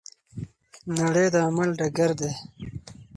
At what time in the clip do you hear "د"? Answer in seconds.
1.33-1.35